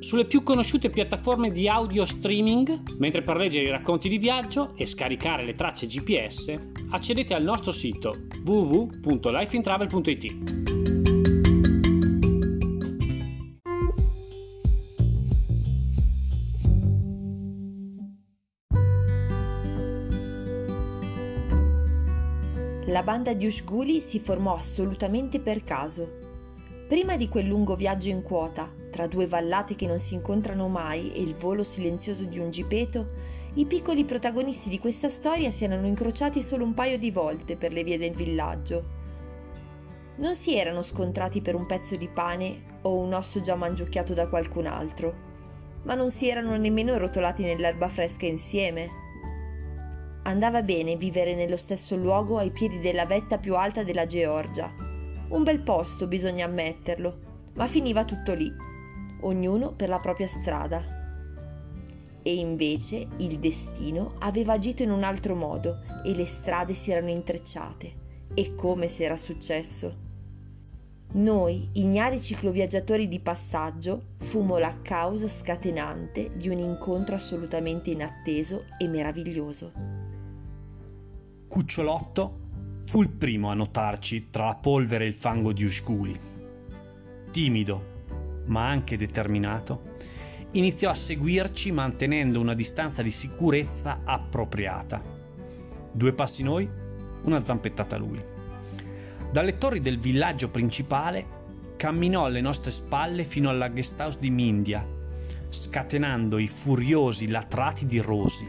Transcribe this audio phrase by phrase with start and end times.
[0.00, 4.86] sulle più conosciute piattaforme di audio streaming, mentre per leggere i racconti di viaggio e
[4.86, 6.54] scaricare le tracce GPS
[6.90, 10.66] accedete al nostro sito www.lifeintravel.it.
[22.86, 26.08] La banda di Ushguli si formò assolutamente per caso.
[26.88, 31.12] Prima di quel lungo viaggio in quota, tra due vallate che non si incontrano mai
[31.12, 33.06] e il volo silenzioso di un gipeto,
[33.54, 37.72] i piccoli protagonisti di questa storia si erano incrociati solo un paio di volte per
[37.72, 38.96] le vie del villaggio.
[40.16, 44.26] Non si erano scontrati per un pezzo di pane o un osso già mangiucchiato da
[44.26, 45.14] qualcun altro,
[45.84, 48.88] ma non si erano nemmeno rotolati nell'erba fresca insieme.
[50.24, 54.68] Andava bene vivere nello stesso luogo ai piedi della vetta più alta della Georgia.
[55.28, 57.18] Un bel posto, bisogna ammetterlo,
[57.54, 58.52] ma finiva tutto lì
[59.20, 60.82] ognuno per la propria strada.
[62.22, 67.10] E invece il destino aveva agito in un altro modo e le strade si erano
[67.10, 68.06] intrecciate.
[68.34, 70.06] E come se era successo?
[71.10, 78.88] Noi, ignari cicloviaggiatori di passaggio, fummo la causa scatenante di un incontro assolutamente inatteso e
[78.88, 79.72] meraviglioso.
[81.48, 82.40] Cucciolotto
[82.84, 86.18] fu il primo a notarci tra la polvere e il fango di Usculi.
[87.30, 87.97] Timido,
[88.48, 89.96] ma anche determinato,
[90.52, 95.02] iniziò a seguirci mantenendo una distanza di sicurezza appropriata.
[95.92, 96.68] Due passi noi,
[97.22, 98.22] una zampettata lui.
[99.30, 101.36] Dalle torri del villaggio principale
[101.76, 104.86] camminò alle nostre spalle fino alla guest di Mindia,
[105.48, 108.46] scatenando i furiosi latrati di Rosi,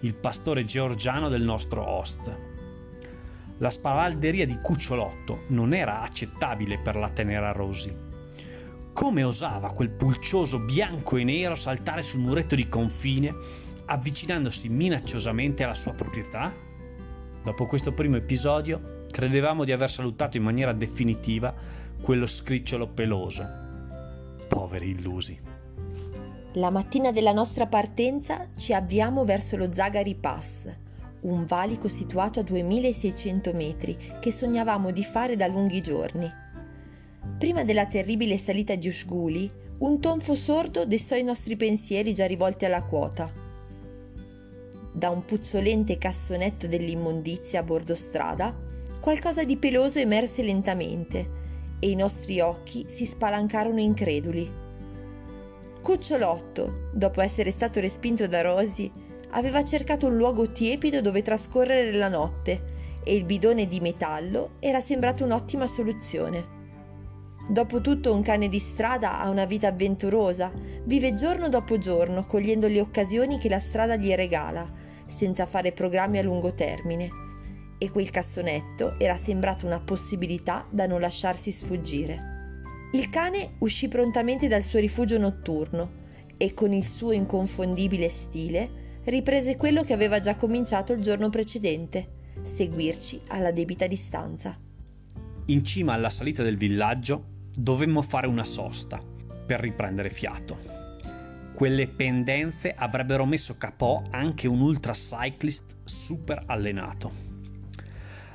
[0.00, 2.38] il pastore georgiano del nostro host.
[3.58, 8.05] La spavalderia di Cucciolotto non era accettabile per la tenera Rosi
[8.96, 13.30] come osava quel pulcioso bianco e nero saltare sul muretto di confine,
[13.84, 16.50] avvicinandosi minacciosamente alla sua proprietà?
[17.44, 21.54] Dopo questo primo episodio, credevamo di aver salutato in maniera definitiva
[22.00, 23.46] quello scricciolo peloso.
[24.48, 25.38] Poveri illusi.
[26.54, 30.74] La mattina della nostra partenza ci avviamo verso lo Zagari Pass,
[31.20, 36.44] un valico situato a 2600 metri che sognavamo di fare da lunghi giorni.
[37.38, 42.64] Prima della terribile salita di Ushguli, un tonfo sordo destò i nostri pensieri già rivolti
[42.64, 43.30] alla quota.
[44.90, 48.56] Da un puzzolente cassonetto dell'immondizia a bordo strada,
[49.00, 51.28] qualcosa di peloso emerse lentamente
[51.78, 54.50] e i nostri occhi si spalancarono increduli.
[55.82, 58.90] Cucciolotto, dopo essere stato respinto da Rosy,
[59.32, 64.80] aveva cercato un luogo tiepido dove trascorrere la notte e il bidone di metallo era
[64.80, 66.55] sembrato un'ottima soluzione.
[67.48, 70.52] Dopotutto un cane di strada ha una vita avventurosa,
[70.82, 74.68] vive giorno dopo giorno cogliendo le occasioni che la strada gli regala,
[75.06, 77.08] senza fare programmi a lungo termine.
[77.78, 82.34] E quel cassonetto era sembrato una possibilità da non lasciarsi sfuggire.
[82.92, 86.04] Il cane uscì prontamente dal suo rifugio notturno
[86.36, 92.08] e con il suo inconfondibile stile riprese quello che aveva già cominciato il giorno precedente,
[92.42, 94.58] seguirci alla debita distanza.
[95.46, 99.00] In cima alla salita del villaggio dovemmo fare una sosta
[99.46, 100.58] per riprendere fiato.
[101.54, 107.24] Quelle pendenze avrebbero messo capo anche un ultra cyclist super allenato.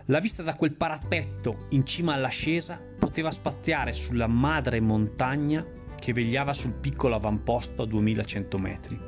[0.05, 5.63] La vista da quel parapetto in cima all'ascesa poteva spaziare sulla madre montagna
[5.99, 8.99] che vegliava sul piccolo avamposto a 2100 metri.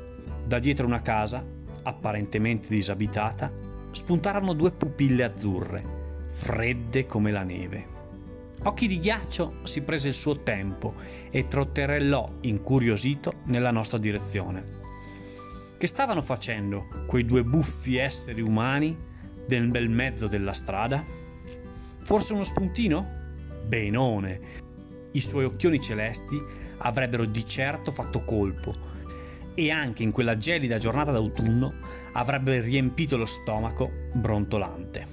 [0.46, 1.44] Da dietro una casa,
[1.82, 3.50] apparentemente disabitata,
[3.90, 5.82] spuntarono due pupille azzurre,
[6.28, 7.93] fredde come la neve.
[8.66, 10.94] Occhi di ghiaccio si prese il suo tempo
[11.30, 14.82] e trotterellò incuriosito nella nostra direzione.
[15.76, 18.96] Che stavano facendo quei due buffi esseri umani
[19.48, 21.04] nel bel mezzo della strada?
[22.04, 23.06] Forse uno spuntino?
[23.66, 24.40] Benone!
[25.12, 26.40] I suoi occhioni celesti
[26.78, 28.74] avrebbero di certo fatto colpo
[29.54, 31.74] e anche in quella gelida giornata d'autunno
[32.12, 35.06] avrebbe riempito lo stomaco brontolante.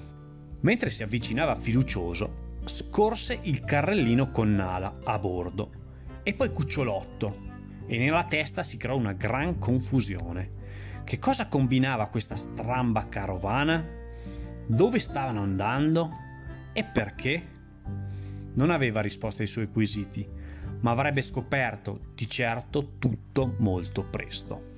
[0.62, 5.72] Mentre si avvicinava fiducioso, scorse il carrellino con Nala a bordo
[6.24, 7.50] e poi Cucciolotto
[7.88, 10.60] e nella testa si creò una gran confusione.
[11.04, 13.84] Che cosa combinava questa stramba carovana?
[14.68, 16.10] Dove stavano andando?
[16.74, 17.48] E perché?
[18.54, 20.28] Non aveva risposte ai suoi quesiti,
[20.82, 24.70] ma avrebbe scoperto di certo tutto molto presto.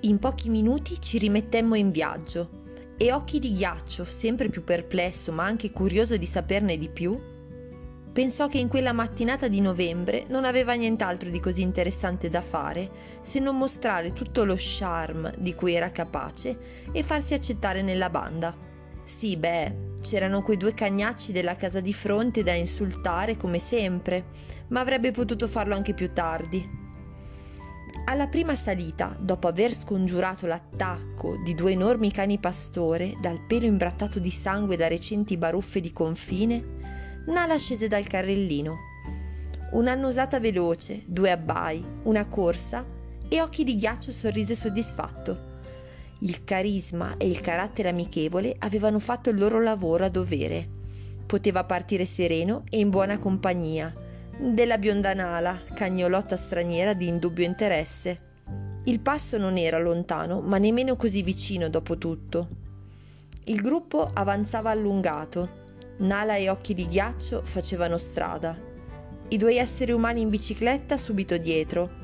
[0.00, 2.62] In pochi minuti ci rimettemmo in viaggio
[2.96, 7.18] e occhi di ghiaccio, sempre più perplesso ma anche curioso di saperne di più,
[8.12, 12.88] pensò che in quella mattinata di novembre non aveva nient'altro di così interessante da fare
[13.20, 18.56] se non mostrare tutto lo charme di cui era capace e farsi accettare nella banda.
[19.04, 24.26] Sì, beh, c'erano quei due cagnacci della casa di fronte da insultare come sempre,
[24.68, 26.83] ma avrebbe potuto farlo anche più tardi.
[28.06, 34.18] Alla prima salita, dopo aver scongiurato l'attacco di due enormi cani pastore dal pelo imbrattato
[34.18, 36.82] di sangue da recenti baruffe di confine,
[37.26, 38.76] Nala scese dal carrellino.
[39.72, 42.84] Un'annusata veloce, due abbai, una corsa
[43.26, 45.52] e occhi di ghiaccio sorrise soddisfatto.
[46.18, 50.68] Il carisma e il carattere amichevole avevano fatto il loro lavoro a dovere.
[51.24, 53.90] Poteva partire sereno e in buona compagnia,
[54.38, 58.32] della bionda Nala, cagnolotta straniera di indubbio interesse.
[58.84, 62.48] Il passo non era lontano, ma nemmeno così vicino dopo tutto.
[63.44, 65.62] Il gruppo avanzava allungato.
[65.98, 68.56] Nala e Occhi di Ghiaccio facevano strada.
[69.28, 72.02] I due esseri umani in bicicletta subito dietro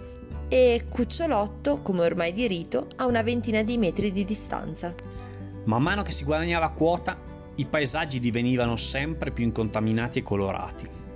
[0.49, 4.95] e Cucciolotto, come ormai di rito, a una ventina di metri di distanza.
[5.65, 7.17] Man mano che si guadagnava quota,
[7.57, 11.10] i paesaggi divenivano sempre più incontaminati e colorati.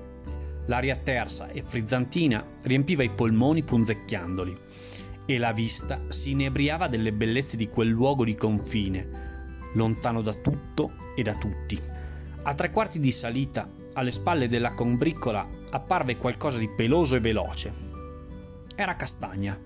[0.66, 4.58] L'aria tersa e frizzantina riempiva i polmoni punzecchiandoli
[5.26, 9.08] e la vista si inebriava delle bellezze di quel luogo di confine,
[9.74, 11.78] lontano da tutto e da tutti.
[12.42, 17.72] A tre quarti di salita, alle spalle della combriccola, apparve qualcosa di peloso e veloce.
[18.74, 19.58] Era castagna.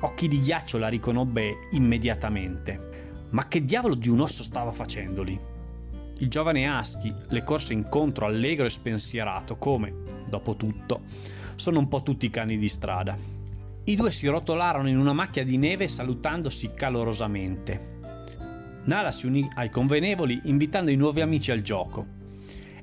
[0.00, 3.26] Occhi di ghiaccio la riconobbe immediatamente.
[3.30, 5.52] Ma che diavolo di un osso stava facendoli?
[6.18, 9.92] Il giovane Husky le corse incontro allegro e spensierato, come,
[10.28, 11.02] dopo tutto,
[11.56, 13.16] sono un po' tutti i cani di strada.
[13.86, 17.92] I due si rotolarono in una macchia di neve salutandosi calorosamente.
[18.84, 22.06] Nala si unì ai convenevoli invitando i nuovi amici al gioco.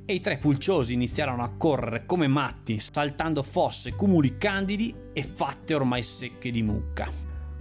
[0.03, 5.73] E i tre pulciosi iniziarono a correre come matti, saltando fosse, cumuli candidi e fatte
[5.73, 7.09] ormai secche di mucca.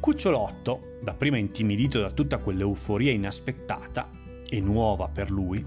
[0.01, 4.09] Cucciolotto, dapprima intimidito da tutta quell'euforia inaspettata,
[4.51, 5.65] e nuova per lui,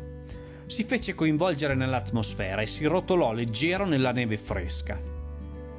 [0.65, 4.99] si fece coinvolgere nell'atmosfera e si rotolò leggero nella neve fresca.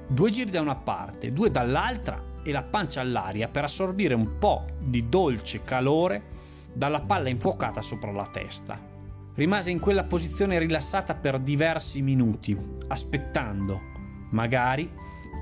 [0.07, 4.67] Due giri da una parte, due dall'altra e la pancia all'aria per assorbire un po'
[4.79, 6.23] di dolce calore
[6.73, 8.93] dalla palla infuocata sopra la testa.
[9.35, 12.57] Rimase in quella posizione rilassata per diversi minuti,
[12.87, 13.81] aspettando,
[14.31, 14.89] magari,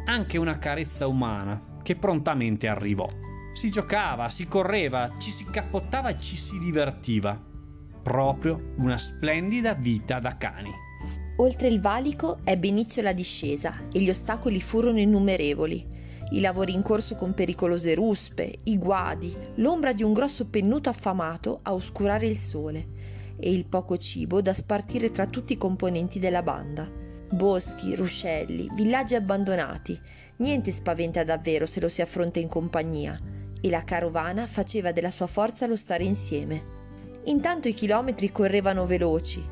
[0.06, 3.08] anche una carezza umana che prontamente arrivò.
[3.52, 7.50] Si giocava, si correva, ci si cappottava e ci si divertiva
[8.02, 10.70] proprio una splendida vita da cani.
[11.36, 16.00] Oltre il valico ebbe inizio la discesa e gli ostacoli furono innumerevoli.
[16.30, 21.60] I lavori in corso con pericolose ruspe, i guadi, l'ombra di un grosso pennuto affamato
[21.62, 22.86] a oscurare il sole
[23.38, 26.88] e il poco cibo da spartire tra tutti i componenti della banda.
[27.30, 29.98] Boschi, ruscelli, villaggi abbandonati,
[30.36, 33.18] niente spaventa davvero se lo si affronta in compagnia
[33.60, 36.71] e la carovana faceva della sua forza lo stare insieme.
[37.24, 39.44] Intanto i chilometri correvano veloci,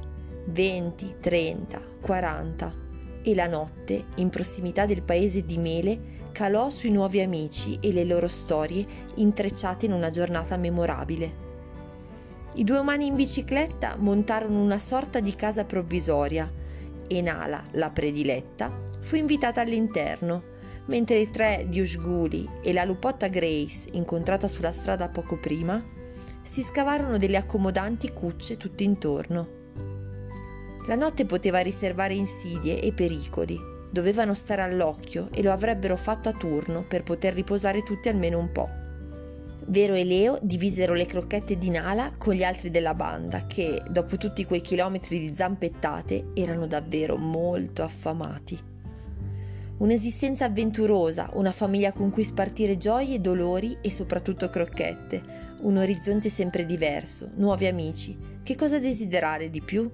[0.47, 2.75] 20, 30, 40,
[3.23, 8.05] e la notte, in prossimità del paese di Mele, calò sui nuovi amici e le
[8.05, 8.85] loro storie
[9.17, 11.49] intrecciate in una giornata memorabile.
[12.55, 16.51] I due umani in bicicletta montarono una sorta di casa provvisoria
[17.07, 20.43] e Nala, la prediletta, fu invitata all'interno,
[20.87, 25.81] mentre i tre di Usguli e la lupotta Grace, incontrata sulla strada poco prima,
[26.43, 29.59] si scavarono delle accomodanti cucce tutto intorno.
[30.87, 33.59] La notte poteva riservare insidie e pericoli,
[33.91, 38.51] dovevano stare all'occhio e lo avrebbero fatto a turno per poter riposare tutti almeno un
[38.51, 38.69] po'.
[39.67, 44.17] Vero e Leo divisero le crocchette di Nala con gli altri della banda che, dopo
[44.17, 48.59] tutti quei chilometri di zampettate, erano davvero molto affamati.
[49.79, 56.65] Un'esistenza avventurosa, una famiglia con cui spartire gioie, dolori e soprattutto crocchette, un orizzonte sempre
[56.67, 58.17] diverso, nuovi amici.
[58.43, 59.91] Che cosa desiderare di più?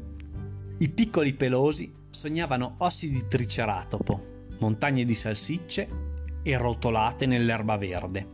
[0.78, 5.88] I piccoli pelosi sognavano ossi di triceratopo, montagne di salsicce
[6.42, 8.26] e rotolate nell'erba verde.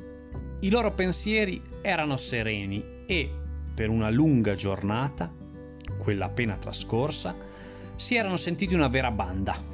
[0.61, 3.31] I loro pensieri erano sereni e,
[3.75, 5.31] per una lunga giornata,
[5.99, 7.35] quella appena trascorsa,
[7.97, 9.73] si erano sentiti una vera banda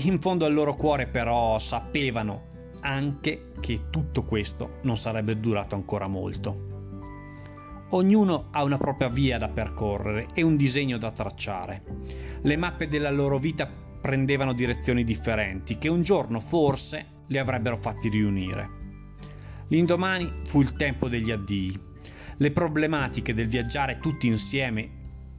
[0.00, 2.47] in fondo al loro cuore però sapevano
[2.80, 6.76] anche che tutto questo non sarebbe durato ancora molto.
[7.90, 11.82] Ognuno ha una propria via da percorrere e un disegno da tracciare.
[12.42, 18.08] Le mappe della loro vita prendevano direzioni differenti che un giorno forse li avrebbero fatti
[18.08, 18.68] riunire.
[19.68, 21.80] L'indomani fu il tempo degli addii.
[22.36, 24.97] Le problematiche del viaggiare tutti insieme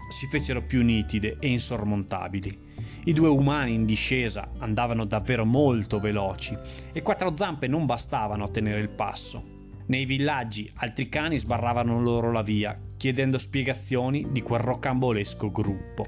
[0.09, 2.67] si fecero più nitide e insormontabili.
[3.05, 6.57] I due umani in discesa andavano davvero molto veloci
[6.91, 9.57] e quattro zampe non bastavano a tenere il passo.
[9.87, 16.05] Nei villaggi altri cani sbarravano loro la via, chiedendo spiegazioni di quel rocambolesco gruppo.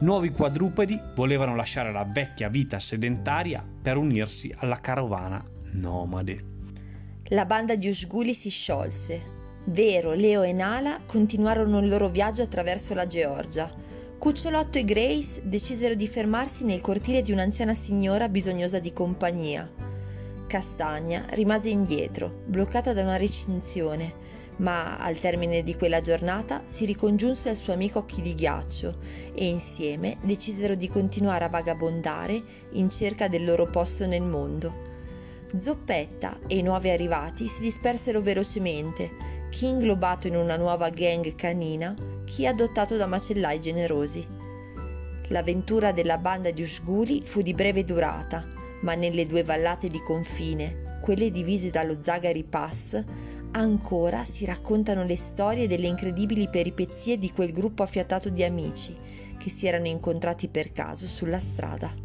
[0.00, 6.52] Nuovi quadrupedi volevano lasciare la vecchia vita sedentaria per unirsi alla carovana nomade.
[7.28, 9.33] La banda di Usguli si sciolse.
[9.66, 13.84] Vero, Leo e Nala continuarono il loro viaggio attraverso la Georgia
[14.24, 19.70] Cucciolotto e Grace decisero di fermarsi nel cortile di un'anziana signora bisognosa di compagnia.
[20.46, 24.14] Castagna rimase indietro, bloccata da una recinzione,
[24.56, 28.96] ma al termine di quella giornata si ricongiunse al suo amico Occhi di Ghiaccio
[29.34, 34.83] e insieme decisero di continuare a vagabondare in cerca del loro posto nel mondo.
[35.56, 39.10] Zoppetta e i nuovi arrivati si dispersero velocemente
[39.50, 41.94] chi inglobato in una nuova gang canina,
[42.24, 44.26] chi adottato da macellai generosi.
[45.28, 48.44] L'avventura della banda di Usguli fu di breve durata,
[48.80, 53.00] ma nelle due vallate di confine, quelle divise dallo Zagari Pass,
[53.52, 58.96] ancora si raccontano le storie delle incredibili peripezie di quel gruppo affiatato di amici
[59.38, 62.03] che si erano incontrati per caso sulla strada.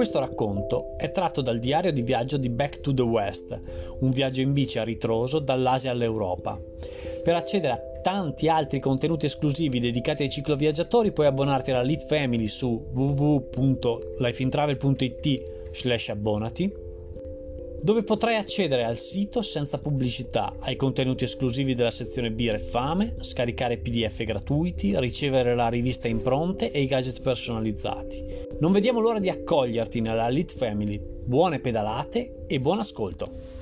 [0.00, 3.60] Questo racconto è tratto dal diario di viaggio di Back to the West,
[3.98, 6.58] un viaggio in bici a ritroso dall'Asia all'Europa.
[7.22, 12.46] Per accedere a tanti altri contenuti esclusivi dedicati ai cicloviaggiatori puoi abbonarti alla Lead Family
[12.46, 16.88] su www.lifeintravel.it slash abbonati
[17.82, 23.16] dove potrai accedere al sito senza pubblicità, ai contenuti esclusivi della sezione Birra e Fame,
[23.20, 28.49] scaricare PDF gratuiti, ricevere la rivista impronte e i gadget personalizzati.
[28.60, 31.00] Non vediamo l'ora di accoglierti nella Elite Family.
[31.00, 33.59] Buone pedalate e buon ascolto!